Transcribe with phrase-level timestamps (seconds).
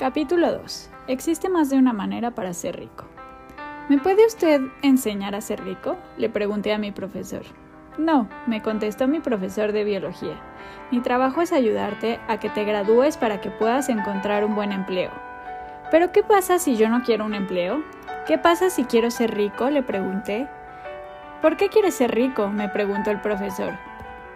[0.00, 0.88] Capítulo 2.
[1.08, 3.04] Existe más de una manera para ser rico.
[3.90, 5.98] ¿Me puede usted enseñar a ser rico?
[6.16, 7.42] Le pregunté a mi profesor.
[7.98, 10.40] No, me contestó mi profesor de biología.
[10.90, 15.10] Mi trabajo es ayudarte a que te gradúes para que puedas encontrar un buen empleo.
[15.90, 17.84] ¿Pero qué pasa si yo no quiero un empleo?
[18.26, 19.68] ¿Qué pasa si quiero ser rico?
[19.68, 20.48] Le pregunté.
[21.42, 22.48] ¿Por qué quieres ser rico?
[22.48, 23.74] me preguntó el profesor.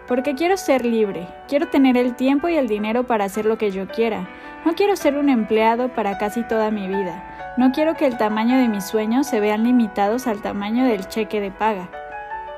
[0.07, 3.71] Porque quiero ser libre, quiero tener el tiempo y el dinero para hacer lo que
[3.71, 4.29] yo quiera.
[4.63, 7.53] No quiero ser un empleado para casi toda mi vida.
[7.57, 11.41] No quiero que el tamaño de mis sueños se vean limitados al tamaño del cheque
[11.41, 11.89] de paga.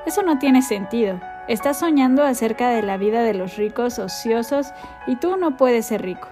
[0.06, 1.20] Eso no tiene sentido.
[1.48, 4.72] Estás soñando acerca de la vida de los ricos ociosos
[5.06, 6.28] y tú no puedes ser rico.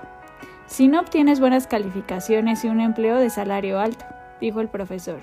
[0.66, 4.04] Si no obtienes buenas calificaciones y un empleo de salario alto,
[4.40, 5.20] dijo el profesor.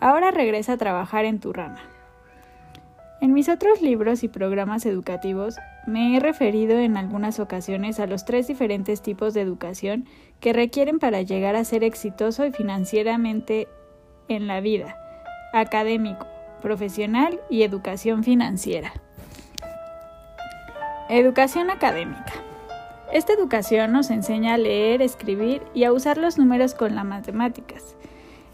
[0.00, 1.78] Ahora regresa a trabajar en tu rama.
[3.20, 8.24] En mis otros libros y programas educativos me he referido en algunas ocasiones a los
[8.24, 10.06] tres diferentes tipos de educación
[10.40, 13.68] que requieren para llegar a ser exitoso y financieramente
[14.28, 14.96] en la vida,
[15.52, 16.26] académico,
[16.62, 18.90] profesional y educación financiera.
[21.10, 22.32] Educación académica.
[23.12, 27.96] Esta educación nos enseña a leer, escribir y a usar los números con las matemáticas.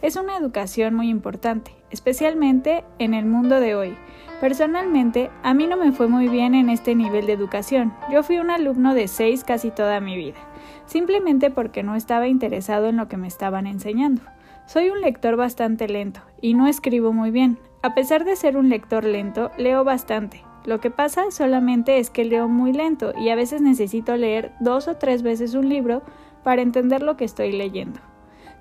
[0.03, 3.97] Es una educación muy importante, especialmente en el mundo de hoy,
[4.41, 7.95] Personalmente, a mí no me fue muy bien en este nivel de educación.
[8.13, 10.37] Yo fui un alumno de 6 casi toda mi vida,
[10.85, 14.21] simplemente porque no estaba interesado en lo que me estaban enseñando.
[14.67, 17.59] Soy un lector bastante lento y no escribo muy bien.
[17.83, 20.43] A pesar de ser un lector lento, leo bastante.
[20.67, 24.87] Lo que pasa solamente es que leo muy lento y a veces necesito leer dos
[24.87, 26.03] o tres veces un libro
[26.43, 28.01] para entender lo que estoy leyendo.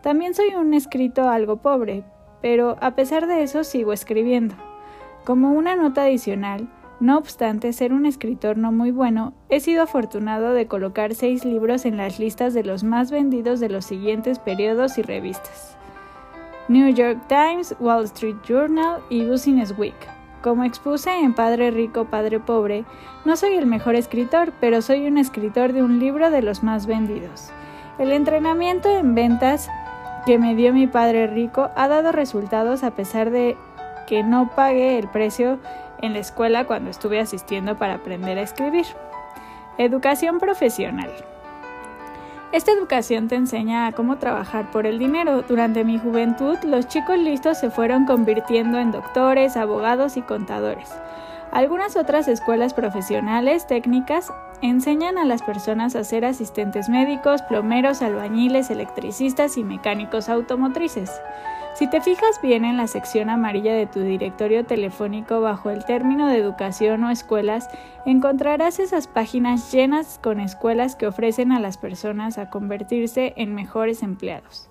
[0.01, 2.05] También soy un escrito algo pobre,
[2.41, 4.55] pero a pesar de eso sigo escribiendo.
[5.25, 10.53] Como una nota adicional, no obstante ser un escritor no muy bueno, he sido afortunado
[10.53, 14.99] de colocar seis libros en las listas de los más vendidos de los siguientes periodos
[14.99, 15.77] y revistas.
[16.67, 19.95] New York Times, Wall Street Journal y Business Week.
[20.43, 22.85] Como expuse en Padre Rico, Padre Pobre,
[23.25, 26.85] no soy el mejor escritor, pero soy un escritor de un libro de los más
[26.85, 27.49] vendidos.
[27.97, 29.71] El entrenamiento en ventas
[30.27, 33.57] que me dio mi padre rico ha dado resultados a pesar de
[34.05, 35.59] que no pagué el precio
[36.01, 38.85] en la escuela cuando estuve asistiendo para aprender a escribir.
[39.77, 41.11] Educación profesional.
[42.51, 45.41] Esta educación te enseña a cómo trabajar por el dinero.
[45.41, 50.89] Durante mi juventud, los chicos listos se fueron convirtiendo en doctores, abogados y contadores.
[51.51, 58.69] Algunas otras escuelas profesionales técnicas enseñan a las personas a ser asistentes médicos, plomeros, albañiles,
[58.69, 61.11] electricistas y mecánicos automotrices.
[61.75, 66.29] Si te fijas bien en la sección amarilla de tu directorio telefónico bajo el término
[66.29, 67.67] de educación o escuelas,
[68.05, 74.03] encontrarás esas páginas llenas con escuelas que ofrecen a las personas a convertirse en mejores
[74.03, 74.69] empleados.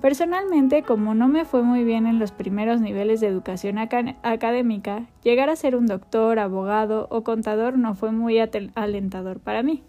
[0.00, 5.50] Personalmente, como no me fue muy bien en los primeros niveles de educación académica, llegar
[5.50, 9.82] a ser un doctor, abogado o contador no fue muy alentador para mí.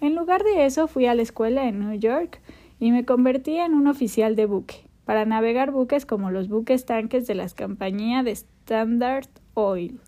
[0.00, 2.40] En lugar de eso, fui a la escuela en New York
[2.80, 7.26] y me convertí en un oficial de buque para navegar buques como los buques tanques
[7.26, 10.00] de las compañías de Standard Oil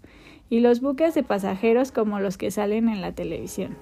[0.51, 3.77] y los buques de pasajeros como los que salen en la televisión.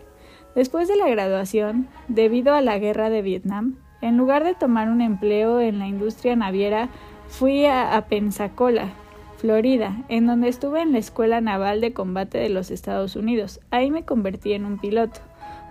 [0.55, 5.01] Después de la graduación, debido a la guerra de Vietnam, en lugar de tomar un
[5.01, 6.91] empleo en la industria naviera,
[7.29, 8.91] fui a, Pensacola,
[9.39, 13.61] Florida, en donde estuve en la Escuela Naval de Combate de los Estados Unidos.
[13.71, 15.21] Ahí me convertí en un piloto,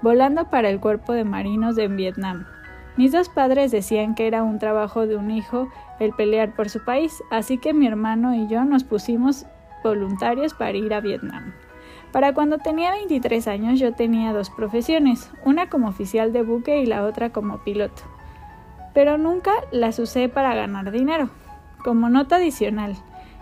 [0.01, 2.45] volando para el Cuerpo de Marinos de Vietnam.
[2.97, 5.67] Mis dos padres decían que era un trabajo de un hijo
[5.99, 9.45] el pelear por su país, así que mi hermano y yo nos pusimos
[9.83, 11.53] voluntarios para ir a Vietnam.
[12.13, 16.85] Para cuando tenía 23 años yo tenía dos profesiones, una como oficial de buque y
[16.85, 18.03] la otra como piloto.
[18.93, 21.29] Pero nunca las usé para ganar dinero.
[21.83, 22.95] Como nota adicional,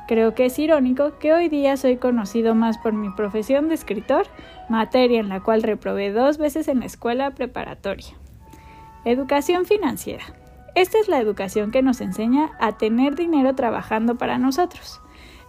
[0.08, 4.26] creo que es irónico que hoy día soy conocido más por mi profesión de escritor,
[4.68, 8.16] materia en la cual reprobé dos veces en la escuela preparatoria.
[9.06, 10.24] Educación financiera.
[10.76, 15.02] Esta es la educación que nos enseña a tener dinero trabajando para nosotros,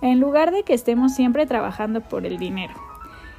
[0.03, 2.75] en lugar de que estemos siempre trabajando por el dinero.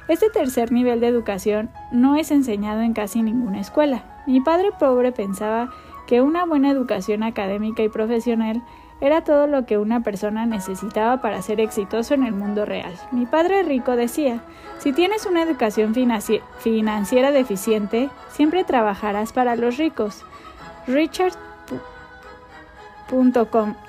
[0.08, 4.22] Este tercer nivel de educación no es enseñado en casi ninguna escuela.
[4.26, 5.70] Mi padre pobre pensaba
[6.06, 8.62] que una buena educación académica y profesional
[9.00, 12.94] era todo lo que una persona necesitaba para ser exitoso en el mundo real.
[13.12, 14.40] Mi padre rico decía,
[14.78, 20.24] si tienes una educación financiera deficiente, siempre trabajarás para los ricos.
[20.86, 21.36] Richard.com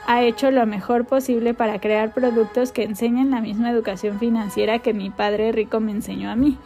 [0.07, 4.93] ha hecho lo mejor posible para crear productos que enseñen la misma educación financiera que
[4.93, 6.57] mi padre rico me enseñó a mí.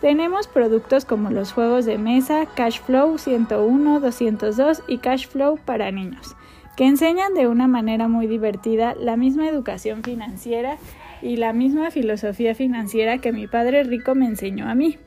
[0.00, 5.92] Tenemos productos como los juegos de mesa, Cash Flow 101, 202 y Cash Flow para
[5.92, 6.34] niños,
[6.76, 10.78] que enseñan de una manera muy divertida la misma educación financiera
[11.20, 14.98] y la misma filosofía financiera que mi padre rico me enseñó a mí.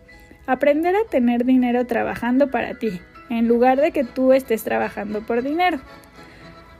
[0.47, 5.41] Aprender a tener dinero trabajando para ti, en lugar de que tú estés trabajando por
[5.41, 5.79] dinero.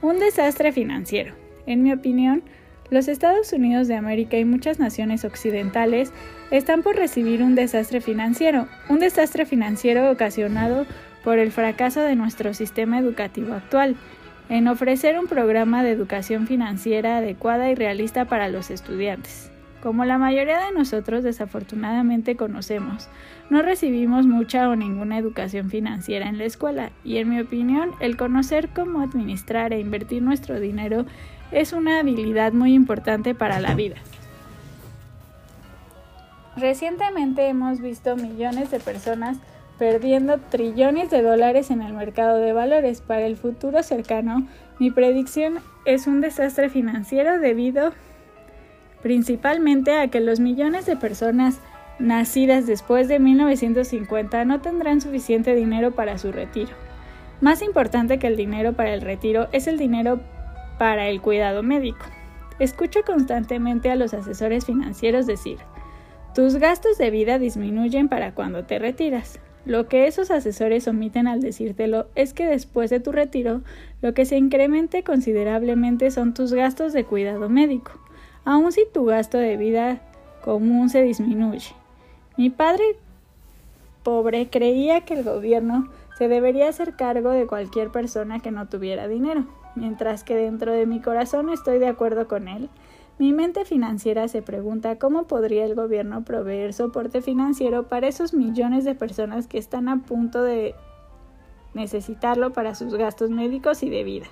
[0.02, 1.34] Un desastre financiero.
[1.66, 2.44] En mi opinión,
[2.90, 6.12] los Estados Unidos de América y muchas naciones occidentales
[6.52, 10.86] están por recibir un desastre financiero, un desastre financiero ocasionado
[11.24, 13.96] por el fracaso de nuestro sistema educativo actual,
[14.48, 19.50] en ofrecer un programa de educación financiera adecuada y realista para los estudiantes.
[19.82, 23.08] Como la mayoría de nosotros desafortunadamente conocemos,
[23.50, 28.16] no recibimos mucha o ninguna educación financiera en la escuela y en mi opinión el
[28.16, 31.06] conocer cómo administrar e invertir nuestro dinero
[31.52, 33.96] es una habilidad muy importante para la vida.
[36.56, 39.38] Recientemente hemos visto millones de personas
[39.78, 43.00] perdiendo trillones de dólares en el mercado de valores.
[43.00, 44.46] Para el futuro cercano,
[44.78, 47.92] mi predicción es un desastre financiero debido
[49.02, 51.60] principalmente a que los millones de personas
[51.98, 56.72] nacidas después de 1950 no tendrán suficiente dinero para su retiro.
[57.40, 60.20] Más importante que el dinero para el retiro es el dinero
[60.78, 62.04] para el cuidado médico.
[62.58, 65.58] Escucho constantemente a los asesores financieros decir,
[66.34, 69.38] tus gastos de vida disminuyen para cuando te retiras.
[69.66, 73.62] Lo que esos asesores omiten al decírtelo es que después de tu retiro,
[74.00, 77.90] lo que se incremente considerablemente son tus gastos de cuidado médico,
[78.44, 80.00] aun si tu gasto de vida
[80.44, 81.74] común se disminuye.
[82.36, 82.84] Mi padre
[84.04, 89.08] pobre creía que el gobierno se debería hacer cargo de cualquier persona que no tuviera
[89.08, 89.46] dinero.
[89.74, 92.70] Mientras que dentro de mi corazón estoy de acuerdo con él,
[93.18, 98.84] mi mente financiera se pregunta cómo podría el gobierno proveer soporte financiero para esos millones
[98.84, 100.74] de personas que están a punto de
[101.72, 104.26] necesitarlo para sus gastos médicos y de vida.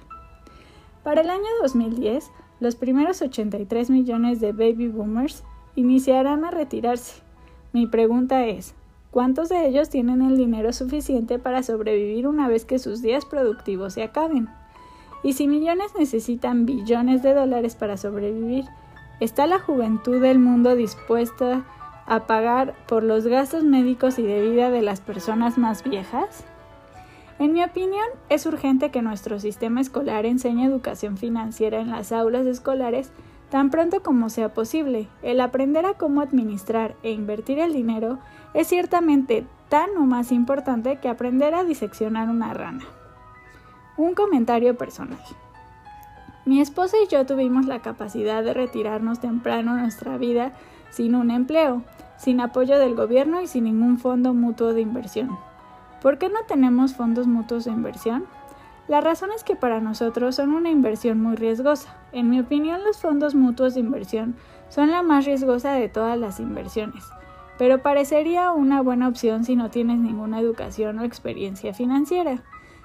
[1.03, 5.45] Para el año 2010, los primeros 83 millones de baby boomers
[5.77, 7.23] iniciarán a retirarse.
[7.73, 8.75] Mi pregunta es,
[9.11, 13.95] ¿cuántos de ellos tienen el dinero suficiente para sobrevivir una vez que sus días productivos
[13.95, 14.49] se acaben?
[15.25, 18.67] Y si millones necesitan billones de dólares para sobrevivir,
[19.21, 21.65] ¿está la juventud del mundo dispuesta
[22.07, 26.45] a pagar por los gastos médicos y de vida de las personas más viejas?
[27.39, 32.47] En mi opinión, es urgente que nuestro sistema escolar enseñe educación financiera en las aulas
[32.47, 33.11] escolares
[33.49, 35.09] tan pronto como sea posible.
[35.23, 38.19] El aprender a cómo administrar e invertir el dinero
[38.53, 42.85] es ciertamente tan o más importante que aprender a diseccionar una rana.
[43.97, 45.21] Un comentario personal.
[46.45, 50.53] Mi esposa y yo tuvimos la capacidad de retirarnos temprano nuestra vida
[50.91, 51.83] sin un empleo,
[52.17, 55.39] sin apoyo del gobierno y sin ningún fondo mutuo de inversión.
[56.03, 58.25] ¿Por qué no tenemos fondos mutuos de inversión?
[58.89, 61.97] La razón es que para nosotros son una inversión muy riesgosa.
[62.11, 64.35] En mi opinión, los fondos mutuos de inversión
[64.69, 67.05] son la más riesgosa de todas las inversiones,
[67.59, 72.43] pero parecería una buena opción si no tienes ninguna educación o experiencia financiera.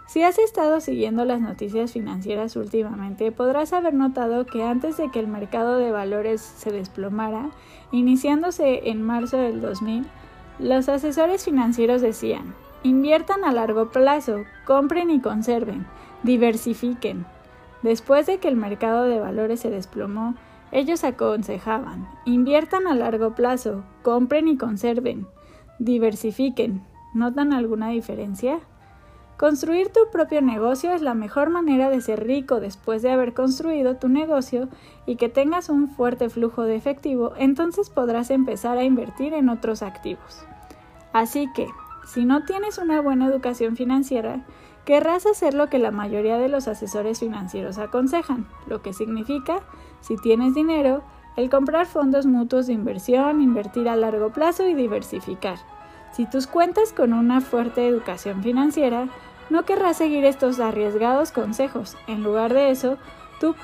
[0.10, 5.20] Si has estado siguiendo las noticias financieras últimamente, podrás haber notado que antes de que
[5.20, 7.52] el mercado de valores se desplomara,
[7.92, 10.08] iniciándose en marzo del 2000,
[10.58, 15.86] los asesores financieros decían, inviertan a largo plazo, compren y conserven,
[16.24, 17.28] diversifiquen.
[17.84, 20.34] Después de que el mercado de valores se desplomó,
[20.72, 25.28] ellos aconsejaban, inviertan a largo plazo, compren y conserven,
[25.78, 26.82] diversifiquen.
[27.14, 28.60] ¿Notan alguna diferencia?
[29.40, 33.96] Construir tu propio negocio es la mejor manera de ser rico después de haber construido
[33.96, 34.68] tu negocio
[35.06, 39.82] y que tengas un fuerte flujo de efectivo, entonces podrás empezar a invertir en otros
[39.82, 40.44] activos.
[41.14, 41.70] Así que,
[42.06, 44.46] si no tienes una buena educación financiera,
[44.84, 49.62] querrás hacer lo que la mayoría de los asesores financieros aconsejan, lo que significa,
[50.02, 51.02] si tienes dinero,
[51.38, 55.60] el comprar fondos mutuos de inversión, invertir a largo plazo y diversificar.
[56.12, 59.08] Si tus cuentas con una fuerte educación financiera,
[59.50, 61.98] no querrás seguir estos arriesgados consejos.
[62.08, 62.98] En lugar de eso,
[63.40, 63.56] tú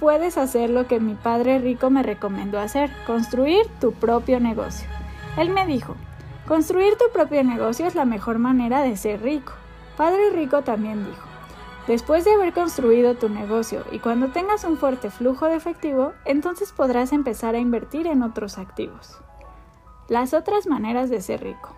[0.00, 4.88] puedes hacer lo que mi padre rico me recomendó hacer, construir tu propio negocio.
[5.36, 5.96] Él me dijo,
[6.46, 9.52] construir tu propio negocio es la mejor manera de ser rico.
[9.96, 11.26] Padre rico también dijo,
[11.86, 16.72] después de haber construido tu negocio y cuando tengas un fuerte flujo de efectivo, entonces
[16.72, 19.18] podrás empezar a invertir en otros activos.
[20.08, 21.74] Las otras maneras de ser rico.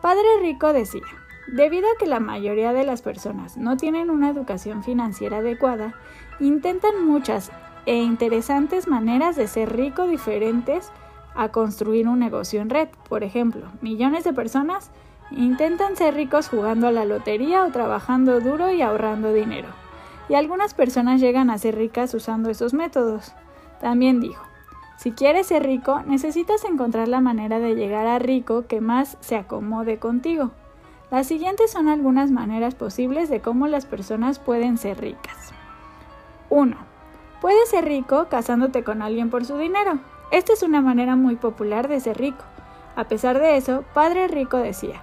[0.00, 1.02] Padre rico decía,
[1.46, 5.94] Debido a que la mayoría de las personas no tienen una educación financiera adecuada,
[6.40, 7.52] intentan muchas
[7.86, 10.90] e interesantes maneras de ser rico diferentes
[11.36, 12.88] a construir un negocio en red.
[13.08, 14.90] Por ejemplo, millones de personas
[15.30, 19.68] intentan ser ricos jugando a la lotería o trabajando duro y ahorrando dinero.
[20.28, 23.32] Y algunas personas llegan a ser ricas usando esos métodos.
[23.80, 24.42] También dijo,
[24.96, 29.36] si quieres ser rico, necesitas encontrar la manera de llegar a rico que más se
[29.36, 30.50] acomode contigo.
[31.10, 35.52] Las siguientes son algunas maneras posibles de cómo las personas pueden ser ricas.
[36.50, 36.76] 1.
[37.40, 40.00] Puedes ser rico casándote con alguien por su dinero.
[40.32, 42.44] Esta es una manera muy popular de ser rico.
[42.96, 45.00] A pesar de eso, Padre Rico decía,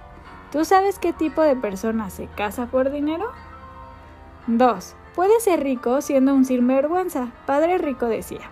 [0.52, 3.30] ¿tú sabes qué tipo de persona se casa por dinero?
[4.46, 4.96] 2.
[5.14, 7.28] Puedes ser rico siendo un sinvergüenza.
[7.46, 8.50] Padre Rico decía,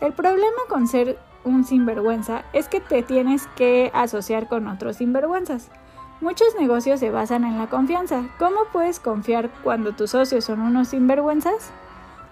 [0.00, 5.70] el problema con ser un sinvergüenza es que te tienes que asociar con otros sinvergüenzas.
[6.20, 8.24] Muchos negocios se basan en la confianza.
[8.40, 11.70] ¿Cómo puedes confiar cuando tus socios son unos sinvergüenzas?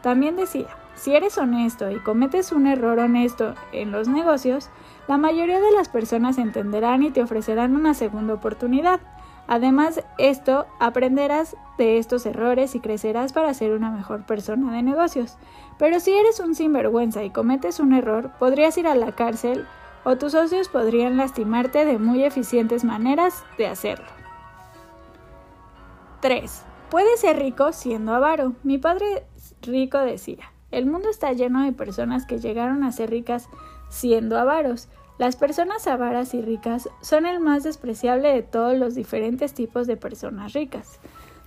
[0.03, 0.67] También decía,
[0.97, 4.71] si eres honesto y cometes un error honesto en los negocios,
[5.07, 8.99] la mayoría de las personas entenderán y te ofrecerán una segunda oportunidad.
[9.47, 15.37] Además, esto aprenderás de estos errores y crecerás para ser una mejor persona de negocios.
[15.79, 19.65] Pero si eres un sinvergüenza y cometes un error, podrías ir a la cárcel
[20.07, 24.07] o tus socios podrían lastimarte de muy eficientes maneras de hacerlo.
[26.21, 26.63] 3.
[26.91, 28.53] Puedes ser rico siendo avaro.
[28.63, 29.27] Mi padre
[29.63, 33.49] rico decía, el mundo está lleno de personas que llegaron a ser ricas
[33.89, 34.89] siendo avaros.
[35.19, 39.97] Las personas avaras y ricas son el más despreciable de todos los diferentes tipos de
[39.97, 41.01] personas ricas.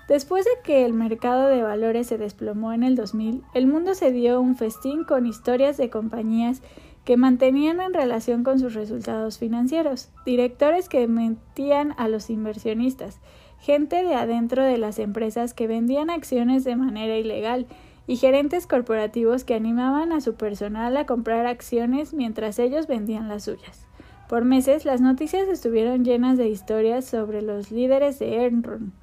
[0.09, 4.11] Después de que el mercado de valores se desplomó en el 2000, el mundo se
[4.11, 6.61] dio un festín con historias de compañías
[7.09, 13.17] que mantenían en relación con sus resultados financieros, directores que mentían a los inversionistas,
[13.59, 17.65] gente de adentro de las empresas que vendían acciones de manera ilegal
[18.05, 23.45] y gerentes corporativos que animaban a su personal a comprar acciones mientras ellos vendían las
[23.45, 23.87] suyas.
[24.27, 28.93] Por meses las noticias estuvieron llenas de historias sobre los líderes de Enron,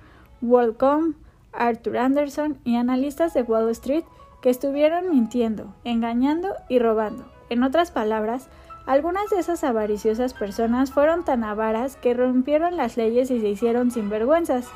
[0.42, 1.14] WorldCom,
[1.52, 4.04] Arthur Anderson y analistas de Wall Street
[4.42, 8.48] que estuvieron mintiendo, engañando y robando en otras palabras,
[8.86, 13.90] algunas de esas avariciosas personas fueron tan avaras que rompieron las leyes y se hicieron
[13.90, 14.68] sinvergüenzas.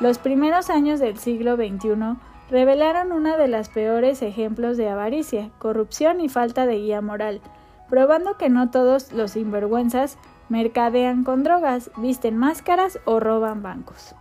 [0.00, 2.16] Los primeros años del siglo XXI
[2.50, 7.40] revelaron uno de los peores ejemplos de avaricia, corrupción y falta de guía moral,
[7.88, 14.14] probando que no todos los sinvergüenzas mercadean con drogas, visten máscaras o roban bancos.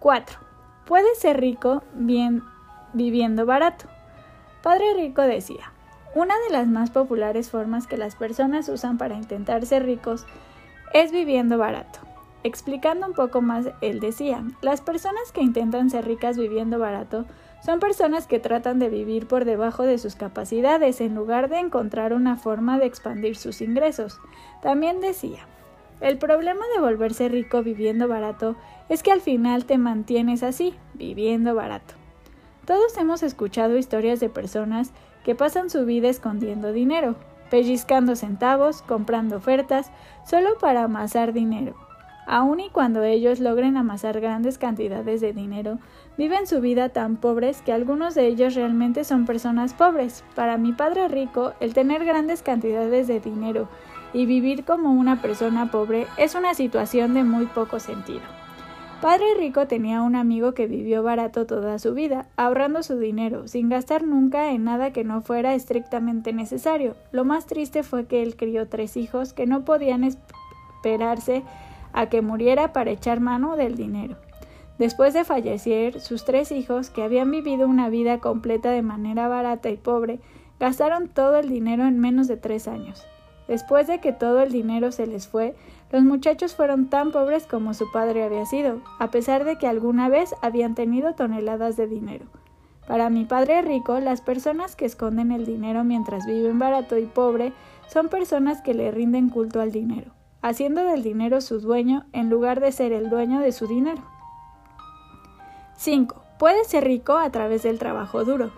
[0.00, 0.38] 4.
[0.84, 2.42] Puedes ser rico bien
[2.92, 3.86] viviendo barato.
[4.62, 5.72] Padre Rico decía,
[6.14, 10.26] una de las más populares formas que las personas usan para intentar ser ricos
[10.92, 12.00] es viviendo barato.
[12.44, 17.24] Explicando un poco más, él decía, las personas que intentan ser ricas viviendo barato
[17.64, 22.12] son personas que tratan de vivir por debajo de sus capacidades en lugar de encontrar
[22.12, 24.18] una forma de expandir sus ingresos.
[24.60, 25.46] También decía,
[26.00, 28.56] el problema de volverse rico viviendo barato
[28.88, 31.94] es que al final te mantienes así, viviendo barato.
[32.66, 34.90] Todos hemos escuchado historias de personas
[35.24, 37.16] que pasan su vida escondiendo dinero,
[37.50, 39.90] pellizcando centavos, comprando ofertas,
[40.24, 41.74] solo para amasar dinero.
[42.26, 45.78] Aun y cuando ellos logren amasar grandes cantidades de dinero,
[46.16, 50.24] viven su vida tan pobres que algunos de ellos realmente son personas pobres.
[50.34, 53.68] Para mi padre rico, el tener grandes cantidades de dinero
[54.12, 58.41] y vivir como una persona pobre es una situación de muy poco sentido.
[59.02, 63.68] Padre Rico tenía un amigo que vivió barato toda su vida, ahorrando su dinero, sin
[63.68, 66.94] gastar nunca en nada que no fuera estrictamente necesario.
[67.10, 71.42] Lo más triste fue que él crió tres hijos que no podían esperarse
[71.92, 74.18] a que muriera para echar mano del dinero.
[74.78, 79.68] Después de fallecer, sus tres hijos, que habían vivido una vida completa de manera barata
[79.68, 80.20] y pobre,
[80.60, 83.04] gastaron todo el dinero en menos de tres años.
[83.48, 85.56] Después de que todo el dinero se les fue,
[85.92, 90.08] los muchachos fueron tan pobres como su padre había sido, a pesar de que alguna
[90.08, 92.24] vez habían tenido toneladas de dinero.
[92.88, 97.52] Para mi padre rico, las personas que esconden el dinero mientras viven barato y pobre
[97.88, 102.60] son personas que le rinden culto al dinero, haciendo del dinero su dueño en lugar
[102.60, 104.02] de ser el dueño de su dinero.
[105.76, 106.22] 5.
[106.38, 108.50] Puede ser rico a través del trabajo duro.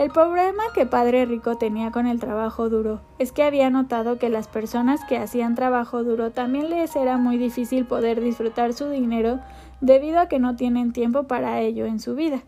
[0.00, 4.30] El problema que Padre Rico tenía con el trabajo duro es que había notado que
[4.30, 9.40] las personas que hacían trabajo duro también les era muy difícil poder disfrutar su dinero
[9.82, 12.40] debido a que no tienen tiempo para ello en su vida.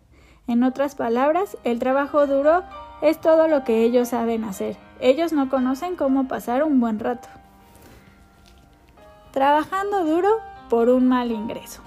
[0.47, 2.63] En otras palabras, el trabajo duro
[3.03, 4.79] es todo lo que ellos saben hacer.
[4.99, 7.29] Ellos no conocen cómo pasar un buen rato.
[9.31, 10.31] Trabajando duro
[10.71, 11.83] por un mal ingreso.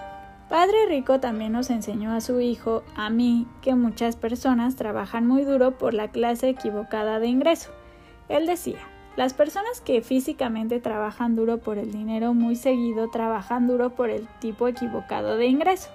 [0.55, 5.43] Padre Rico también nos enseñó a su hijo, a mí, que muchas personas trabajan muy
[5.43, 7.71] duro por la clase equivocada de ingreso.
[8.29, 8.79] Él decía,
[9.17, 14.29] Las personas que físicamente trabajan duro por el dinero muy seguido trabajan duro por el
[14.39, 15.89] tipo equivocado de ingreso,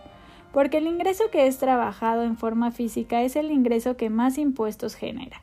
[0.53, 4.95] porque el ingreso que es trabajado en forma física es el ingreso que más impuestos
[4.95, 5.43] genera.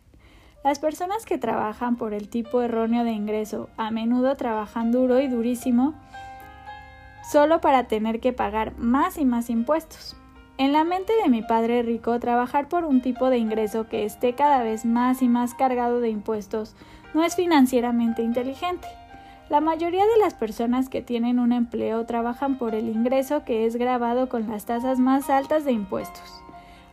[0.64, 5.28] Las personas que trabajan por el tipo erróneo de ingreso a menudo trabajan duro y
[5.28, 5.96] durísimo
[7.32, 10.16] solo para tener que pagar más y más impuestos.
[10.58, 14.34] En la mente de mi padre rico, trabajar por un tipo de ingreso que esté
[14.34, 16.76] cada vez más y más cargado de impuestos
[17.14, 18.88] no es financieramente inteligente.
[19.50, 23.76] La mayoría de las personas que tienen un empleo trabajan por el ingreso que es
[23.76, 26.42] grabado con las tasas más altas de impuestos.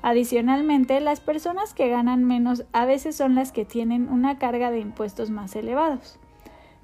[0.02, 4.80] Adicionalmente, las personas que ganan menos a veces son las que tienen una carga de
[4.80, 6.18] impuestos más elevados.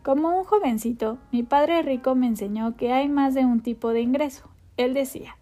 [0.03, 4.01] Como un jovencito, mi padre rico me enseñó que hay más de un tipo de
[4.01, 4.49] ingreso.
[4.79, 5.37] Él decía,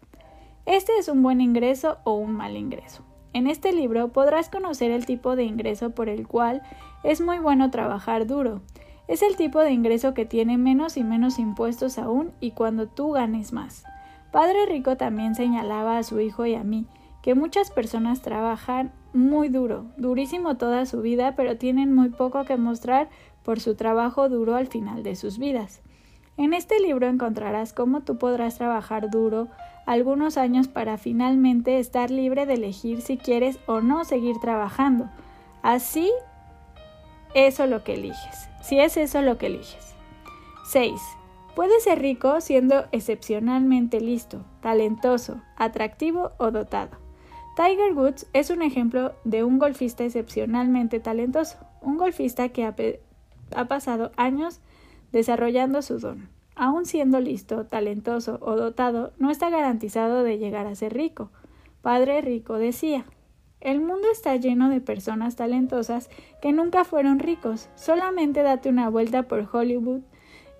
[0.66, 3.04] este es un buen ingreso o un mal ingreso.
[3.32, 6.62] En este libro podrás conocer el tipo de ingreso por el cual
[7.04, 8.60] es muy bueno trabajar duro.
[9.06, 13.12] Es el tipo de ingreso que tiene menos y menos impuestos aún y cuando tú
[13.12, 13.84] ganes más.
[14.32, 16.86] Padre Rico también señalaba a su hijo y a mí
[17.22, 22.56] que muchas personas trabajan muy duro, durísimo toda su vida, pero tienen muy poco que
[22.56, 23.08] mostrar
[23.48, 25.80] por su trabajo duro al final de sus vidas.
[26.36, 29.48] En este libro encontrarás cómo tú podrás trabajar duro
[29.86, 35.08] algunos años para finalmente estar libre de elegir si quieres o no seguir trabajando.
[35.62, 36.12] Así,
[37.32, 38.50] eso lo que eliges.
[38.60, 39.94] Si es eso lo que eliges.
[40.70, 41.00] 6.
[41.56, 46.98] Puedes ser rico siendo excepcionalmente listo, talentoso, atractivo o dotado.
[47.56, 52.66] Tiger Woods es un ejemplo de un golfista excepcionalmente talentoso, un golfista que
[53.54, 54.60] ha, pasado años
[55.12, 56.28] desarrollando su don.
[56.54, 61.30] Aun siendo listo, talentoso o dotado, no está garantizado de llegar a ser rico.
[61.82, 63.04] Padre Rico decía,
[63.60, 67.68] el mundo está lleno de personas talentosas que nunca fueron ricos.
[67.74, 70.02] Solamente date una vuelta por Hollywood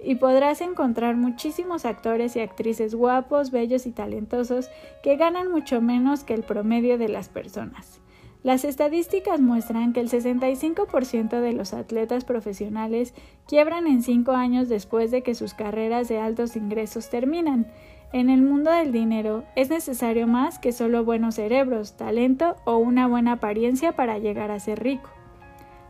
[0.03, 4.71] y podrás encontrar muchísimos actores y actrices guapos, bellos y talentosos
[5.03, 8.01] que ganan mucho menos que el promedio de las personas.
[8.49, 13.13] Las estadísticas muestran que el 65% de los atletas profesionales
[13.47, 17.67] quiebran en 5 años después de que sus carreras de altos ingresos terminan.
[18.11, 23.07] En el mundo del dinero es necesario más que solo buenos cerebros, talento o una
[23.07, 25.11] buena apariencia para llegar a ser rico.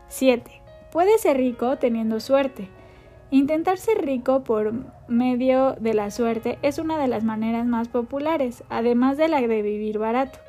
[0.09, 0.51] 7.
[0.91, 2.67] Puedes ser rico teniendo suerte.
[3.31, 4.73] Intentar ser rico por
[5.07, 9.61] medio de la suerte es una de las maneras más populares, además de la de
[9.61, 10.39] vivir barato.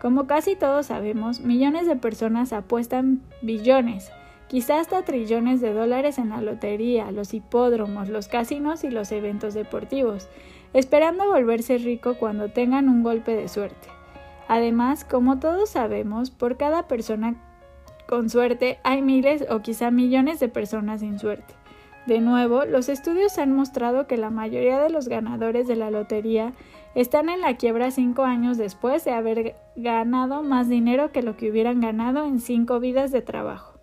[0.00, 4.10] Como casi todos sabemos, millones de personas apuestan billones,
[4.48, 9.52] quizás hasta trillones de dólares en la lotería, los hipódromos, los casinos y los eventos
[9.52, 10.28] deportivos,
[10.72, 13.88] esperando volverse rico cuando tengan un golpe de suerte.
[14.48, 17.36] Además, como todos sabemos, por cada persona
[18.08, 21.59] con suerte hay miles o quizá millones de personas sin suerte.
[22.10, 26.54] De nuevo, los estudios han mostrado que la mayoría de los ganadores de la lotería
[26.96, 31.48] están en la quiebra cinco años después de haber ganado más dinero que lo que
[31.48, 33.78] hubieran ganado en cinco vidas de trabajo.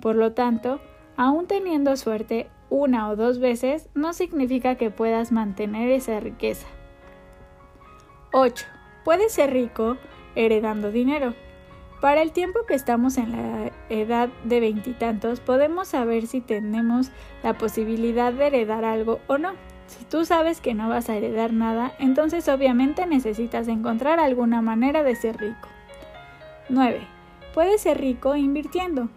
[0.00, 0.80] Por lo tanto,
[1.16, 6.66] aún teniendo suerte una o dos veces, no significa que puedas mantener esa riqueza.
[8.32, 8.66] 8.
[9.04, 9.98] Puedes ser rico
[10.34, 11.32] heredando dinero.
[12.00, 17.10] Para el tiempo que estamos en la edad de veintitantos, podemos saber si tenemos
[17.42, 19.54] la posibilidad de heredar algo o no.
[19.88, 25.02] Si tú sabes que no vas a heredar nada, entonces obviamente necesitas encontrar alguna manera
[25.02, 25.68] de ser rico.
[26.68, 27.00] 9.
[27.52, 29.08] Puedes ser rico invirtiendo.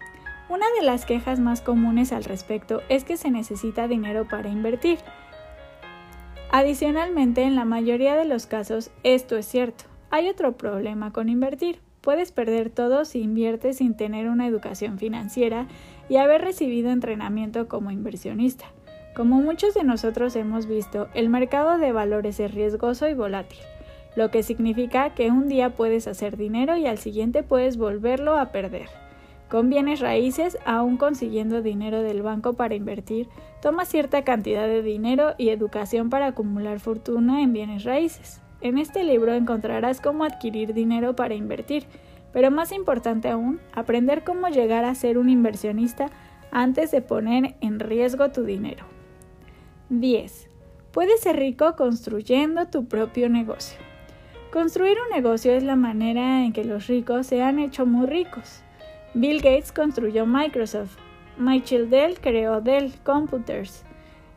[0.48, 4.98] Una de las quejas más comunes al respecto es que se necesita dinero para invertir.
[6.50, 9.84] Adicionalmente, en la mayoría de los casos esto es cierto.
[10.10, 11.80] Hay otro problema con invertir.
[12.02, 15.68] Puedes perder todo si inviertes sin tener una educación financiera
[16.08, 18.66] y haber recibido entrenamiento como inversionista.
[19.14, 23.60] Como muchos de nosotros hemos visto, el mercado de valores es riesgoso y volátil,
[24.16, 28.50] lo que significa que un día puedes hacer dinero y al siguiente puedes volverlo a
[28.50, 28.88] perder.
[29.48, 33.28] Con bienes raíces, aún consiguiendo dinero del banco para invertir,
[33.60, 38.40] toma cierta cantidad de dinero y educación para acumular fortuna en bienes raíces.
[38.62, 41.84] En este libro encontrarás cómo adquirir dinero para invertir,
[42.32, 46.10] pero más importante aún, aprender cómo llegar a ser un inversionista
[46.52, 48.84] antes de poner en riesgo tu dinero.
[49.88, 50.48] 10.
[50.92, 53.78] Puedes ser rico construyendo tu propio negocio.
[54.52, 58.62] Construir un negocio es la manera en que los ricos se han hecho muy ricos.
[59.12, 60.98] Bill Gates construyó Microsoft.
[61.36, 63.84] Michael Dell creó Dell Computers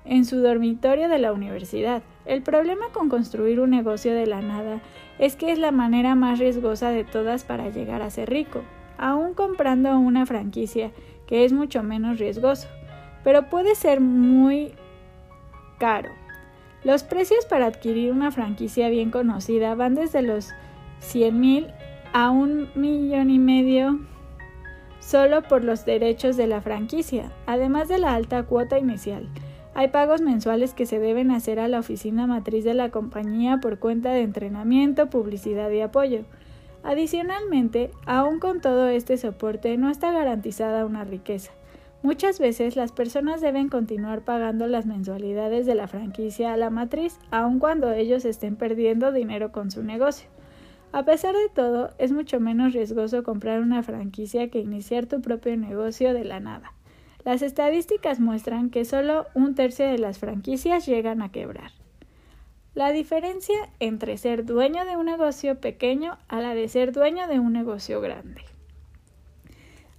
[0.06, 2.04] en su dormitorio de la universidad.
[2.26, 4.82] El problema con construir un negocio de la nada
[5.20, 8.62] es que es la manera más riesgosa de todas para llegar a ser rico,
[8.98, 10.92] aún comprando una franquicia,
[11.28, 12.68] que es mucho menos riesgoso.
[13.24, 14.74] pero puede ser muy
[15.80, 16.12] caro.
[16.84, 20.52] Los precios para adquirir una franquicia bien conocida van desde los
[21.00, 21.68] 100 mil
[22.14, 24.00] a un millón y medio
[25.00, 29.28] solo por los derechos de la franquicia, además de la alta cuota inicial.
[29.78, 33.78] Hay pagos mensuales que se deben hacer a la oficina matriz de la compañía por
[33.78, 36.22] cuenta de entrenamiento, publicidad y apoyo.
[36.82, 41.52] Adicionalmente, aún con todo este soporte no está garantizada una riqueza.
[42.04, 47.20] Muchas veces las personas deben continuar pagando las mensualidades de la franquicia a la matriz,
[47.30, 50.30] aun cuando ellos estén perdiendo dinero con su negocio.
[50.94, 55.58] A pesar de todo, es mucho menos riesgoso comprar una franquicia que iniciar tu propio
[55.58, 56.75] negocio de la nada.
[57.26, 61.72] Las estadísticas muestran que solo un tercio de las franquicias llegan a quebrar.
[62.76, 67.40] La diferencia entre ser dueño de un negocio pequeño a la de ser dueño de
[67.40, 68.42] un negocio grande.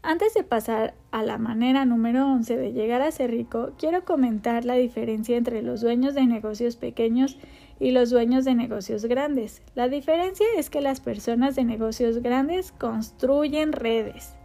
[0.02, 4.64] Antes de pasar a la manera número 11 de llegar a ser rico, quiero comentar
[4.64, 7.38] la diferencia entre los dueños de negocios pequeños
[7.80, 9.62] y los dueños de negocios grandes.
[9.74, 14.36] La diferencia es que las personas de negocios grandes construyen redes.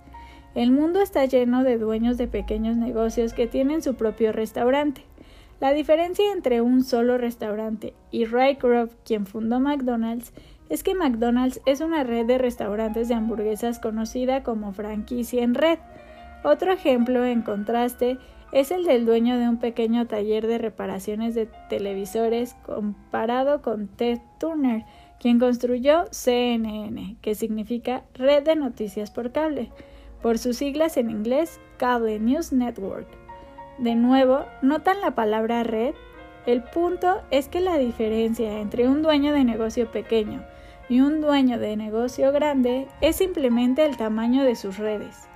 [0.54, 5.04] El mundo está lleno de dueños de pequeños negocios que tienen su propio restaurante.
[5.62, 10.34] La diferencia entre un solo restaurante y Ray Kroc, quien fundó McDonald's,
[10.70, 15.80] es que McDonald's es una red de restaurantes de hamburguesas conocida como franquicia en red.
[16.44, 18.18] Otro ejemplo en contraste
[18.52, 24.20] es el del dueño de un pequeño taller de reparaciones de televisores comparado con Ted
[24.40, 24.84] Turner,
[25.20, 29.72] quien construyó CNN, que significa Red de Noticias por Cable,
[30.22, 33.08] por sus siglas en inglés Cable News Network.
[33.78, 35.94] De nuevo, ¿notan la palabra red?
[36.46, 40.44] El punto es que la diferencia entre un dueño de negocio pequeño
[40.90, 45.28] y un dueño de negocio grande es simplemente el tamaño de sus redes.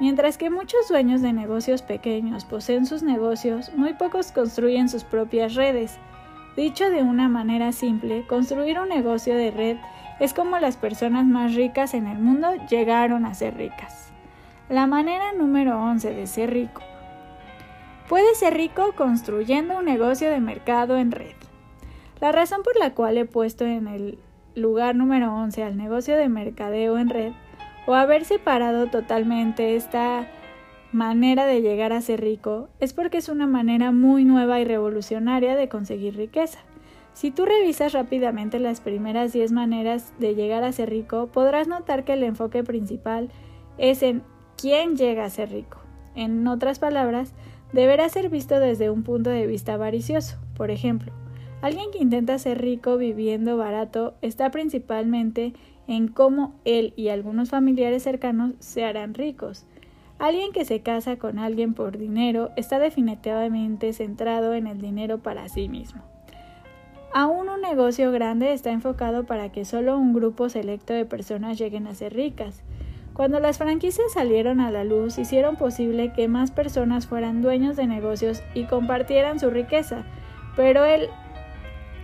[0.00, 5.54] Mientras que muchos dueños de negocios pequeños poseen sus negocios, muy pocos construyen sus propias
[5.54, 5.96] redes.
[6.56, 9.76] Dicho de una manera simple, construir un negocio de red
[10.18, 14.01] es como las personas más ricas en el mundo llegaron a ser ricas.
[14.72, 16.80] La manera número 11 de ser rico.
[18.08, 21.34] Puedes ser rico construyendo un negocio de mercado en red.
[22.22, 24.18] La razón por la cual he puesto en el
[24.54, 27.32] lugar número 11 al negocio de mercadeo en red
[27.84, 30.30] o haber separado totalmente esta
[30.90, 35.54] manera de llegar a ser rico es porque es una manera muy nueva y revolucionaria
[35.54, 36.60] de conseguir riqueza.
[37.12, 42.04] Si tú revisas rápidamente las primeras 10 maneras de llegar a ser rico, podrás notar
[42.04, 43.28] que el enfoque principal
[43.76, 44.22] es en
[44.62, 45.78] quién llega a ser rico.
[46.14, 47.34] En otras palabras,
[47.72, 50.36] deberá ser visto desde un punto de vista avaricioso.
[50.56, 51.12] Por ejemplo,
[51.62, 55.52] alguien que intenta ser rico viviendo barato está principalmente
[55.88, 59.66] en cómo él y algunos familiares cercanos se harán ricos.
[60.20, 65.48] Alguien que se casa con alguien por dinero está definitivamente centrado en el dinero para
[65.48, 66.02] sí mismo.
[67.12, 71.88] Aún un negocio grande está enfocado para que solo un grupo selecto de personas lleguen
[71.88, 72.62] a ser ricas.
[73.14, 77.86] Cuando las franquicias salieron a la luz, hicieron posible que más personas fueran dueños de
[77.86, 80.04] negocios y compartieran su riqueza,
[80.56, 81.08] pero el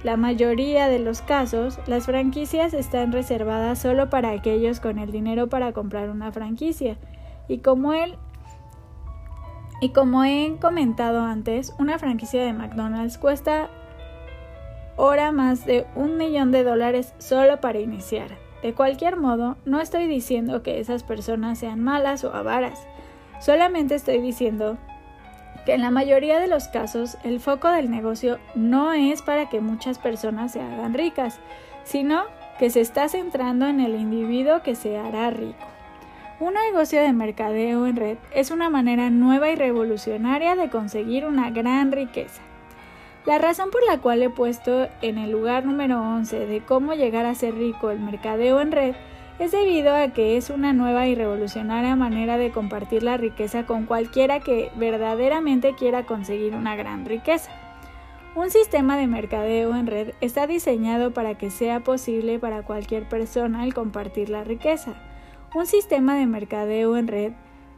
[0.04, 5.48] la mayoría de los casos, las franquicias están reservadas solo para aquellos con el dinero
[5.48, 6.96] para comprar una franquicia.
[7.48, 8.16] Y como él
[9.80, 13.70] y como he comentado antes, una franquicia de McDonald's cuesta
[14.96, 18.47] ahora más de un millón de dólares solo para iniciar.
[18.62, 22.86] De cualquier modo, no estoy diciendo que esas personas sean malas o avaras,
[23.40, 24.78] solamente estoy diciendo
[25.64, 29.60] que en la mayoría de los casos el foco del negocio no es para que
[29.60, 31.38] muchas personas se hagan ricas,
[31.84, 32.22] sino
[32.58, 35.66] que se está centrando en el individuo que se hará rico.
[36.40, 41.50] Un negocio de mercadeo en red es una manera nueva y revolucionaria de conseguir una
[41.50, 42.42] gran riqueza.
[43.28, 47.26] La razón por la cual he puesto en el lugar número 11 de cómo llegar
[47.26, 48.94] a ser rico el mercadeo en red
[49.38, 53.84] es debido a que es una nueva y revolucionaria manera de compartir la riqueza con
[53.84, 57.50] cualquiera que verdaderamente quiera conseguir una gran riqueza.
[58.34, 63.64] Un sistema de mercadeo en red está diseñado para que sea posible para cualquier persona
[63.64, 64.94] el compartir la riqueza.
[65.54, 67.32] Un sistema de mercadeo en red,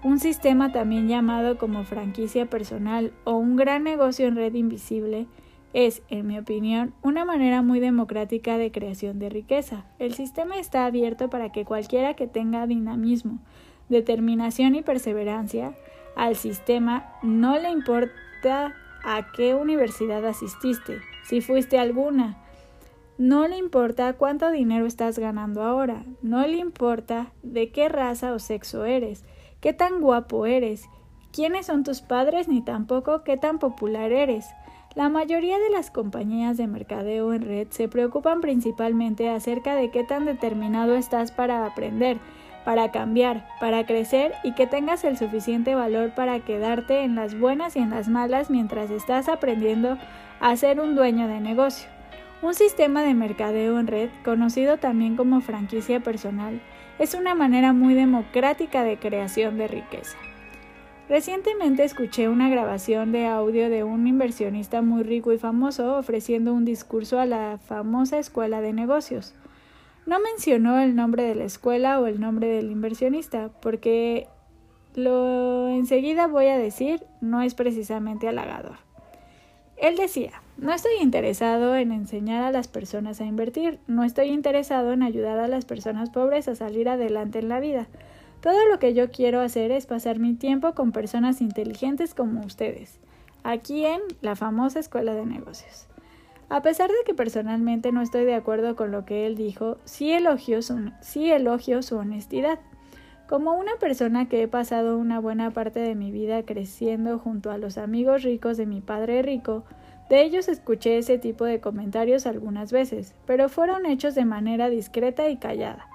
[0.05, 5.27] un sistema también llamado como franquicia personal o un gran negocio en red invisible,
[5.73, 9.85] es, en mi opinión, una manera muy democrática de creación de riqueza.
[9.99, 13.41] El sistema está abierto para que cualquiera que tenga dinamismo,
[13.89, 15.75] determinación y perseverancia
[16.17, 22.37] al sistema no le importa a qué universidad asististe, si fuiste alguna,
[23.21, 28.39] no le importa cuánto dinero estás ganando ahora, no le importa de qué raza o
[28.39, 29.27] sexo eres,
[29.61, 30.89] qué tan guapo eres,
[31.31, 34.47] quiénes son tus padres ni tampoco qué tan popular eres.
[34.97, 40.03] La mayoría de las compañías de mercadeo en red se preocupan principalmente acerca de qué
[40.03, 42.19] tan determinado estás para aprender,
[42.65, 47.77] para cambiar, para crecer y que tengas el suficiente valor para quedarte en las buenas
[47.77, 49.97] y en las malas mientras estás aprendiendo
[50.41, 51.89] a ser un dueño de negocio.
[52.43, 56.61] Un sistema de mercadeo en red, conocido también como franquicia personal,
[56.99, 60.17] es una manera muy democrática de creación de riqueza.
[61.11, 66.65] Recientemente escuché una grabación de audio de un inversionista muy rico y famoso ofreciendo un
[66.65, 69.35] discurso a la famosa escuela de negocios.
[70.07, 74.29] No mencionó el nombre de la escuela o el nombre del inversionista, porque
[74.95, 78.77] lo enseguida voy a decir no es precisamente halagador.
[79.79, 84.93] Él decía, no estoy interesado en enseñar a las personas a invertir, no estoy interesado
[84.93, 87.89] en ayudar a las personas pobres a salir adelante en la vida.
[88.41, 92.99] Todo lo que yo quiero hacer es pasar mi tiempo con personas inteligentes como ustedes,
[93.45, 95.87] aquí en la famosa escuela de negocios.
[96.49, 100.11] A pesar de que personalmente no estoy de acuerdo con lo que él dijo, sí
[100.11, 102.59] elogio su, su honestidad.
[103.29, 107.59] Como una persona que he pasado una buena parte de mi vida creciendo junto a
[107.59, 109.65] los amigos ricos de mi padre rico,
[110.09, 115.29] de ellos escuché ese tipo de comentarios algunas veces, pero fueron hechos de manera discreta
[115.29, 115.90] y callada.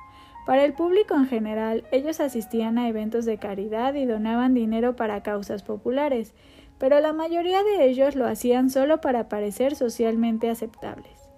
[0.46, 5.24] Para el público en general, ellos asistían a eventos de caridad y donaban dinero para
[5.24, 6.34] causas populares,
[6.78, 11.30] pero la mayoría de ellos lo hacían solo para parecer socialmente aceptables.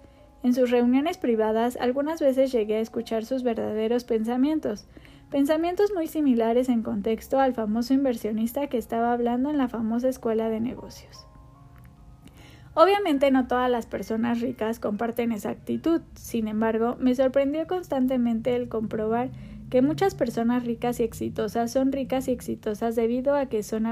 [0.42, 4.86] En sus reuniones privadas algunas veces llegué a escuchar sus verdaderos pensamientos,
[5.30, 10.50] pensamientos muy similares en contexto al famoso inversionista que estaba hablando en la famosa escuela
[10.50, 11.27] de negocios.
[12.80, 18.68] Obviamente no todas las personas ricas comparten esa actitud, sin embargo, me sorprendió constantemente el
[18.68, 19.30] comprobar
[19.68, 23.84] que muchas personas ricas y exitosas son ricas y exitosas debido a que son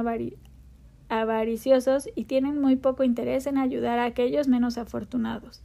[1.08, 5.64] avariciosos y tienen muy poco interés en ayudar a aquellos menos afortunados.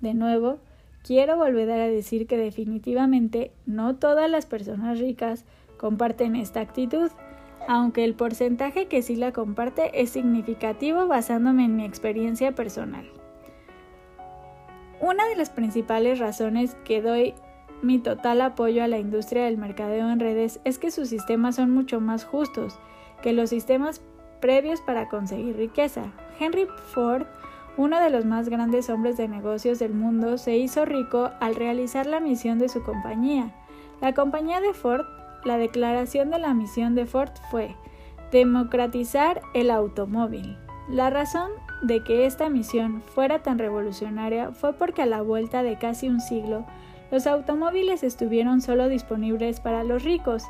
[0.00, 0.58] De nuevo,
[1.02, 5.44] quiero volver a decir que definitivamente no todas las personas ricas
[5.76, 7.10] comparten esta actitud,
[7.68, 13.10] aunque el porcentaje que sí la comparte es significativo basándome en mi experiencia personal.
[15.00, 17.34] Una de las principales razones que doy
[17.82, 21.70] mi total apoyo a la industria del mercadeo en redes es que sus sistemas son
[21.70, 22.78] mucho más justos
[23.22, 24.00] que los sistemas
[24.40, 26.12] previos para conseguir riqueza.
[26.38, 27.26] Henry Ford,
[27.76, 32.06] uno de los más grandes hombres de negocios del mundo, se hizo rico al realizar
[32.06, 33.54] la misión de su compañía.
[34.00, 35.04] La compañía de Ford
[35.44, 37.74] la declaración de la misión de Ford fue
[38.32, 40.56] democratizar el automóvil.
[40.88, 41.50] La razón
[41.82, 46.20] de que esta misión fuera tan revolucionaria fue porque a la vuelta de casi un
[46.20, 46.64] siglo,
[47.10, 50.44] los automóviles estuvieron solo disponibles para los ricos.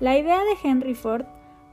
[0.00, 1.26] La idea de Henry Ford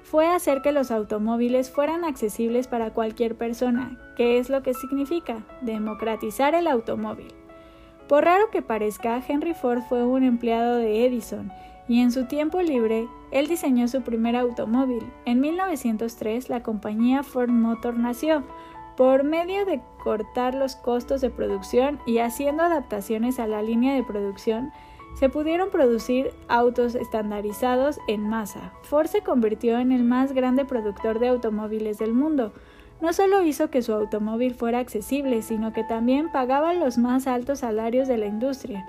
[0.03, 5.43] fue hacer que los automóviles fueran accesibles para cualquier persona, que es lo que significa
[5.61, 7.33] democratizar el automóvil.
[8.07, 11.51] Por raro que parezca, Henry Ford fue un empleado de Edison
[11.87, 15.03] y en su tiempo libre él diseñó su primer automóvil.
[15.25, 18.43] En 1903 la compañía Ford Motor nació
[18.95, 24.03] por medio de cortar los costos de producción y haciendo adaptaciones a la línea de
[24.03, 24.71] producción,
[25.15, 28.73] se pudieron producir autos estandarizados en masa.
[28.83, 32.53] Ford se convirtió en el más grande productor de automóviles del mundo.
[33.01, 37.59] No solo hizo que su automóvil fuera accesible, sino que también pagaba los más altos
[37.59, 38.85] salarios de la industria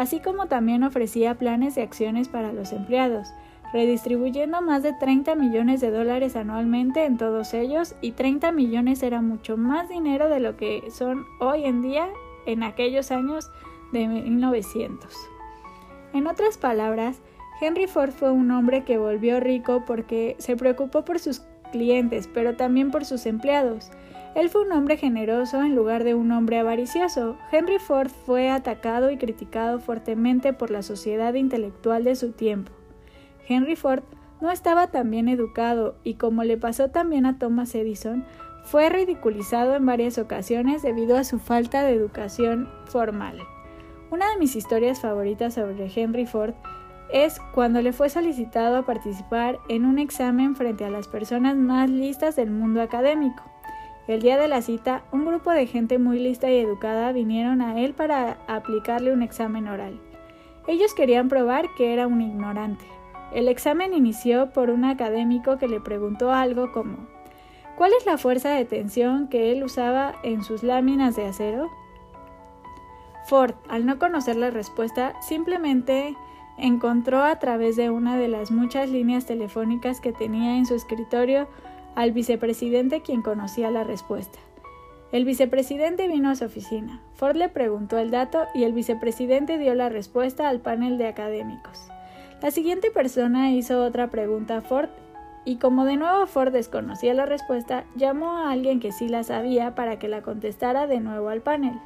[0.00, 3.34] así como también ofrecía planes de acciones para los empleados,
[3.74, 9.20] redistribuyendo más de 30 millones de dólares anualmente en todos ellos y 30 millones era
[9.20, 12.08] mucho más dinero de lo que son hoy en día
[12.46, 13.50] en aquellos años
[13.92, 15.14] de 1900.
[16.14, 17.20] En otras palabras,
[17.60, 22.56] Henry Ford fue un hombre que volvió rico porque se preocupó por sus clientes, pero
[22.56, 23.90] también por sus empleados.
[24.34, 27.36] Él fue un hombre generoso en lugar de un hombre avaricioso.
[27.50, 32.70] Henry Ford fue atacado y criticado fuertemente por la sociedad intelectual de su tiempo.
[33.48, 34.04] Henry Ford
[34.40, 38.24] no estaba tan bien educado y como le pasó también a Thomas Edison,
[38.62, 43.38] fue ridiculizado en varias ocasiones debido a su falta de educación formal.
[44.10, 46.54] Una de mis historias favoritas sobre Henry Ford
[47.12, 51.90] es cuando le fue solicitado a participar en un examen frente a las personas más
[51.90, 53.49] listas del mundo académico.
[54.10, 57.80] El día de la cita, un grupo de gente muy lista y educada vinieron a
[57.80, 60.00] él para aplicarle un examen oral.
[60.66, 62.84] Ellos querían probar que era un ignorante.
[63.32, 67.06] El examen inició por un académico que le preguntó algo como
[67.76, 71.70] ¿Cuál es la fuerza de tensión que él usaba en sus láminas de acero?
[73.26, 76.16] Ford, al no conocer la respuesta, simplemente
[76.58, 81.46] encontró a través de una de las muchas líneas telefónicas que tenía en su escritorio
[81.94, 84.38] al vicepresidente quien conocía la respuesta.
[85.12, 87.00] El vicepresidente vino a su oficina.
[87.14, 91.88] Ford le preguntó el dato y el vicepresidente dio la respuesta al panel de académicos.
[92.40, 94.88] La siguiente persona hizo otra pregunta a Ford
[95.44, 99.74] y como de nuevo Ford desconocía la respuesta, llamó a alguien que sí la sabía
[99.74, 101.80] para que la contestara de nuevo al panel.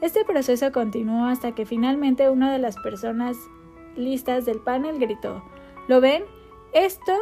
[0.00, 3.36] Este proceso continuó hasta que finalmente una de las personas
[3.96, 5.44] listas del panel gritó
[5.88, 6.24] ¿Lo ven?
[6.72, 7.12] Esto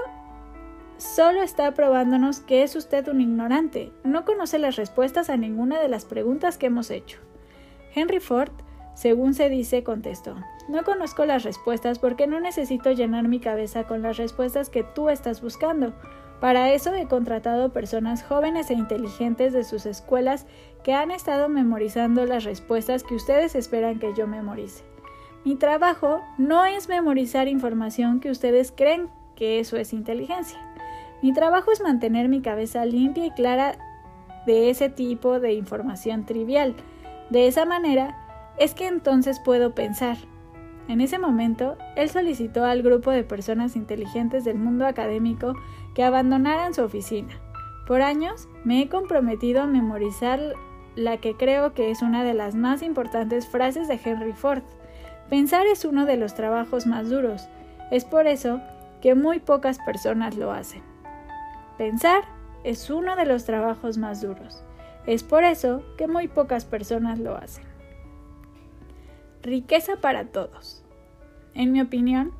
[1.01, 3.93] solo está probándonos que es usted un ignorante.
[4.05, 7.19] No conoce las respuestas a ninguna de las preguntas que hemos hecho.
[7.95, 8.53] Henry Ford,
[8.95, 10.37] según se dice, contestó,
[10.69, 15.09] no conozco las respuestas porque no necesito llenar mi cabeza con las respuestas que tú
[15.09, 15.93] estás buscando.
[16.41, 20.47] Para eso he contratado personas jóvenes e inteligentes de sus escuelas
[20.85, 24.85] que han estado memorizando las respuestas que ustedes esperan que yo memorice.
[25.45, 30.70] Mi trabajo no es memorizar información que ustedes creen que eso es inteligencia.
[31.23, 33.77] Mi trabajo es mantener mi cabeza limpia y clara
[34.47, 36.75] de ese tipo de información trivial.
[37.29, 38.17] De esa manera
[38.59, 40.17] es que entonces puedo pensar.
[40.89, 45.55] En ese momento, él solicitó al grupo de personas inteligentes del mundo académico
[45.95, 47.39] que abandonaran su oficina.
[47.87, 50.41] Por años me he comprometido a memorizar
[50.97, 54.63] la que creo que es una de las más importantes frases de Henry Ford.
[55.29, 57.49] Pensar es uno de los trabajos más duros.
[57.91, 58.61] Es por eso
[59.01, 60.90] que muy pocas personas lo hacen.
[61.81, 62.25] Pensar
[62.63, 64.63] es uno de los trabajos más duros.
[65.07, 67.65] Es por eso que muy pocas personas lo hacen.
[69.43, 70.85] Riqueza para todos.
[71.55, 72.33] En mi opinión,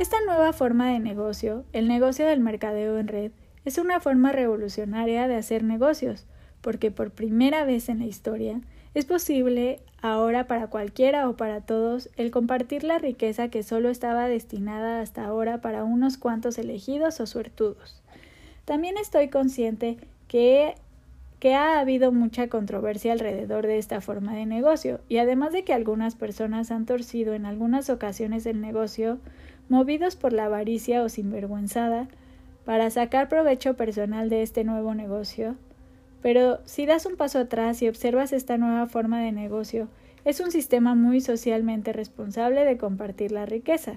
[0.00, 3.30] esta nueva forma de negocio, el negocio del mercadeo en red,
[3.64, 6.26] es una forma revolucionaria de hacer negocios,
[6.60, 8.60] porque por primera vez en la historia
[8.94, 14.26] es posible ahora para cualquiera o para todos el compartir la riqueza que solo estaba
[14.26, 18.02] destinada hasta ahora para unos cuantos elegidos o suertudos.
[18.68, 19.96] También estoy consciente
[20.28, 20.74] que,
[21.40, 25.72] que ha habido mucha controversia alrededor de esta forma de negocio, y además de que
[25.72, 29.20] algunas personas han torcido en algunas ocasiones el negocio,
[29.70, 32.08] movidos por la avaricia o sinvergüenzada,
[32.66, 35.56] para sacar provecho personal de este nuevo negocio.
[36.20, 39.88] Pero si das un paso atrás y observas esta nueva forma de negocio,
[40.26, 43.94] es un sistema muy socialmente responsable de compartir la riqueza.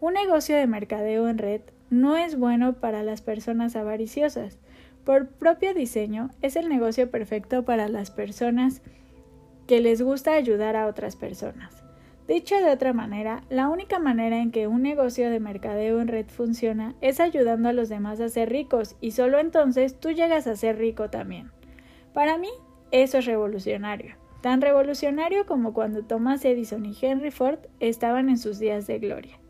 [0.00, 4.58] Un negocio de mercadeo en red no es bueno para las personas avariciosas.
[5.04, 8.80] Por propio diseño, es el negocio perfecto para las personas
[9.66, 11.84] que les gusta ayudar a otras personas.
[12.26, 16.26] Dicho de otra manera, la única manera en que un negocio de mercadeo en red
[16.28, 20.56] funciona es ayudando a los demás a ser ricos y solo entonces tú llegas a
[20.56, 21.50] ser rico también.
[22.14, 22.48] Para mí,
[22.90, 24.16] eso es revolucionario.
[24.40, 29.41] Tan revolucionario como cuando Thomas Edison y Henry Ford estaban en sus días de gloria.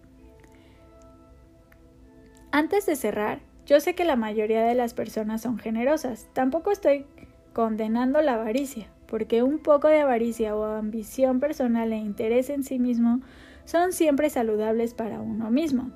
[2.54, 6.28] Antes de cerrar, yo sé que la mayoría de las personas son generosas.
[6.34, 7.06] Tampoco estoy
[7.54, 12.78] condenando la avaricia, porque un poco de avaricia o ambición personal e interés en sí
[12.78, 13.22] mismo
[13.64, 15.92] son siempre saludables para uno mismo.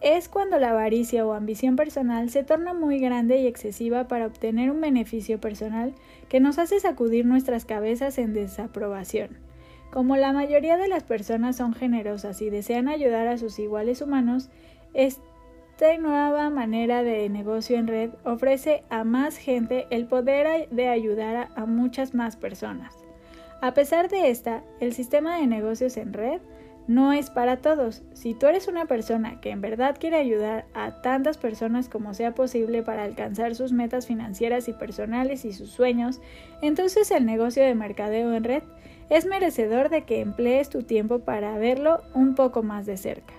[0.00, 4.68] Es cuando la avaricia o ambición personal se torna muy grande y excesiva para obtener
[4.68, 5.94] un beneficio personal
[6.28, 9.38] que nos hace sacudir nuestras cabezas en desaprobación.
[9.92, 14.48] Como la mayoría de las personas son generosas y desean ayudar a sus iguales humanos,
[14.92, 15.20] es
[15.82, 21.48] esta nueva manera de negocio en red ofrece a más gente el poder de ayudar
[21.56, 22.94] a muchas más personas.
[23.60, 26.40] A pesar de esta, el sistema de negocios en red
[26.86, 28.04] no es para todos.
[28.12, 32.32] Si tú eres una persona que en verdad quiere ayudar a tantas personas como sea
[32.32, 36.20] posible para alcanzar sus metas financieras y personales y sus sueños,
[36.60, 38.62] entonces el negocio de mercadeo en red
[39.10, 43.34] es merecedor de que emplees tu tiempo para verlo un poco más de cerca.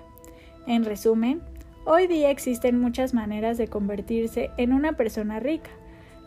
[0.65, 1.41] En resumen,
[1.85, 5.69] Hoy día existen muchas maneras de convertirse en una persona rica.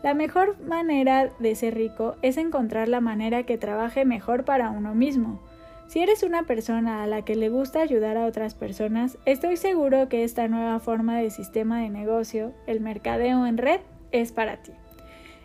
[0.03, 4.93] La mejor manera de ser rico es encontrar la manera que trabaje mejor para uno
[4.93, 5.41] mismo.
[5.87, 10.09] Si eres una persona a la que le gusta ayudar a otras personas, estoy seguro
[10.09, 13.79] que esta nueva forma de sistema de negocio, el mercadeo en red,
[14.11, 14.73] es para ti.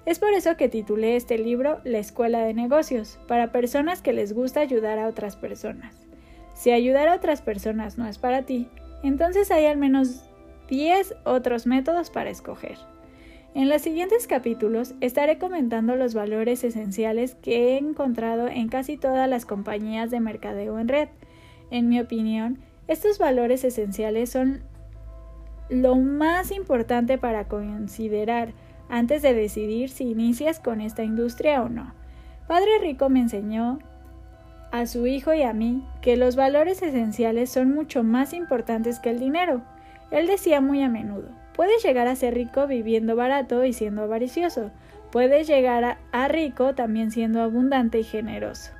[0.04, 4.34] Es por eso que titulé este libro La Escuela de Negocios, para personas que les
[4.34, 6.06] gusta ayudar a otras personas.
[6.52, 8.68] Si ayudar a otras personas no es para ti,
[9.02, 10.24] entonces hay al menos
[10.68, 12.78] 10 otros métodos para escoger.
[13.54, 19.28] En los siguientes capítulos estaré comentando los valores esenciales que he encontrado en casi todas
[19.28, 21.08] las compañías de mercadeo en red.
[21.70, 24.62] En mi opinión, estos valores esenciales son
[25.68, 28.54] lo más importante para considerar
[28.88, 31.94] antes de decidir si inicias con esta industria o no.
[32.46, 33.78] Padre Rico me enseñó
[34.72, 39.10] a su hijo y a mí que los valores esenciales son mucho más importantes que
[39.10, 39.62] el dinero.
[40.10, 44.70] Él decía muy a menudo, Puedes llegar a ser rico viviendo barato y siendo avaricioso.
[45.10, 48.72] Puedes llegar a, rico también siendo abundante y generoso.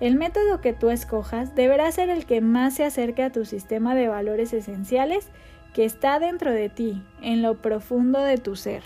[0.00, 3.94] El método que tú escojas deberá ser el que más se acerque a tu sistema
[3.94, 5.28] de valores esenciales
[5.72, 8.82] que está dentro de ti, en lo profundo de tu ser.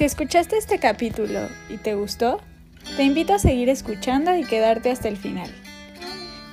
[0.00, 2.40] Si escuchaste este capítulo y te gustó,
[2.96, 5.50] te invito a seguir escuchando y quedarte hasta el final.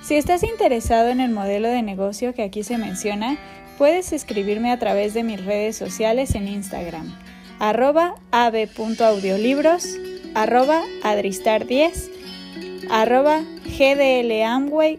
[0.03, 3.37] Si estás interesado en el modelo de negocio que aquí se menciona,
[3.77, 7.17] puedes escribirme a través de mis redes sociales en Instagram,
[7.57, 8.57] arroba arroba
[11.03, 12.09] adristar10,
[12.89, 13.45] arroba
[13.77, 14.97] gdlamwayab.